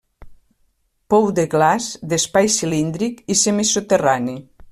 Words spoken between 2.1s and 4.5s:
d'espai cilíndric i semisoterrani.